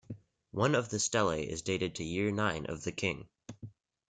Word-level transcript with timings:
One 0.49 0.73
of 0.73 0.89
the 0.89 0.97
stelae 0.97 1.43
is 1.45 1.61
dated 1.61 1.93
to 1.97 2.03
year 2.03 2.31
nine 2.31 2.65
of 2.65 2.83
the 2.83 2.91
king. 2.91 3.27